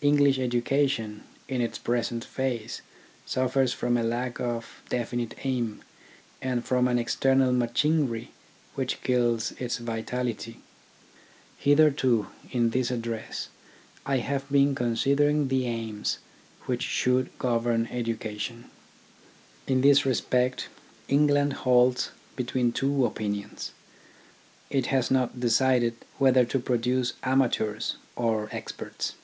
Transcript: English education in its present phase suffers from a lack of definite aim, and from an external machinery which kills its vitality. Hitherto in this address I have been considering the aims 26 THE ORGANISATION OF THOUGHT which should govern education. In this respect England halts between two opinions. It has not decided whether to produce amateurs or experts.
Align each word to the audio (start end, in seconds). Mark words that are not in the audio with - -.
English 0.00 0.36
education 0.40 1.22
in 1.46 1.60
its 1.60 1.78
present 1.78 2.24
phase 2.24 2.82
suffers 3.24 3.72
from 3.72 3.96
a 3.96 4.02
lack 4.02 4.40
of 4.40 4.82
definite 4.88 5.36
aim, 5.44 5.80
and 6.42 6.64
from 6.64 6.88
an 6.88 6.98
external 6.98 7.52
machinery 7.52 8.32
which 8.74 9.00
kills 9.04 9.52
its 9.60 9.78
vitality. 9.78 10.58
Hitherto 11.56 12.26
in 12.50 12.70
this 12.70 12.90
address 12.90 13.46
I 14.04 14.16
have 14.16 14.50
been 14.50 14.74
considering 14.74 15.46
the 15.46 15.66
aims 15.66 16.18
26 16.64 16.64
THE 16.66 16.66
ORGANISATION 16.66 16.66
OF 16.66 16.66
THOUGHT 16.66 16.68
which 16.68 16.82
should 16.82 17.38
govern 17.38 17.86
education. 17.96 18.64
In 19.68 19.82
this 19.82 20.04
respect 20.04 20.68
England 21.06 21.52
halts 21.52 22.10
between 22.34 22.72
two 22.72 23.06
opinions. 23.06 23.70
It 24.68 24.86
has 24.86 25.12
not 25.12 25.38
decided 25.38 25.94
whether 26.18 26.44
to 26.44 26.58
produce 26.58 27.12
amateurs 27.22 27.94
or 28.16 28.48
experts. 28.50 29.14